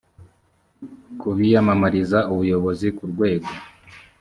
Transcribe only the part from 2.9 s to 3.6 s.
ku rwego